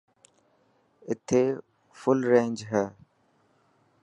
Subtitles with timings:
[1.11, 1.41] اتي
[1.99, 2.85] فل رينج هي.